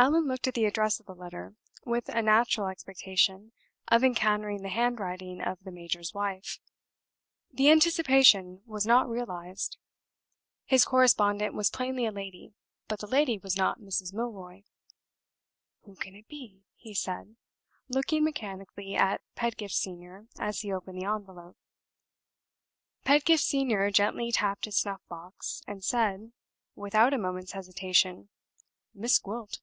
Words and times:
Allan 0.00 0.28
looked 0.28 0.46
at 0.46 0.54
the 0.54 0.64
address 0.64 1.00
of 1.00 1.06
the 1.06 1.14
letter 1.16 1.56
with 1.84 2.08
a 2.08 2.22
natural 2.22 2.68
expectation 2.68 3.50
of 3.88 4.04
encountering 4.04 4.62
the 4.62 4.68
handwriting 4.68 5.42
of 5.42 5.58
the 5.64 5.72
major's 5.72 6.14
wife. 6.14 6.60
The 7.52 7.68
anticipation 7.72 8.62
was 8.64 8.86
not 8.86 9.08
realized. 9.08 9.76
His 10.66 10.84
correspondent 10.84 11.52
was 11.52 11.68
plainly 11.68 12.06
a 12.06 12.12
lady, 12.12 12.54
but 12.86 13.00
the 13.00 13.08
lady 13.08 13.38
was 13.38 13.56
not 13.56 13.80
Mrs. 13.80 14.14
Milroy. 14.14 14.62
"Who 15.82 15.96
can 15.96 16.14
it 16.14 16.28
be?" 16.28 16.62
he 16.76 16.94
said, 16.94 17.34
looking 17.88 18.22
mechanically 18.22 18.94
at 18.94 19.20
Pedgift 19.34 19.74
Senior 19.74 20.28
as 20.38 20.60
he 20.60 20.72
opened 20.72 21.02
the 21.02 21.06
envelope. 21.12 21.56
Pedgift 23.04 23.42
Senior 23.42 23.90
gently 23.90 24.30
tapped 24.30 24.64
his 24.66 24.76
snuff 24.78 25.00
box, 25.08 25.64
and 25.66 25.82
said, 25.82 26.30
without 26.76 27.12
a 27.12 27.18
moment's 27.18 27.50
hesitation, 27.50 28.28
"Miss 28.94 29.18
Gwilt." 29.18 29.58